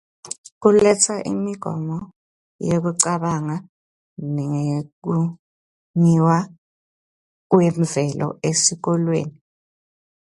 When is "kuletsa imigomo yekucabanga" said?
0.61-3.55